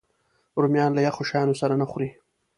رومیان 0.61 0.91
له 0.93 1.01
یخو 1.07 1.23
شیانو 1.29 1.59
سره 1.61 1.73
نه 1.81 1.85
خوري 1.89 2.09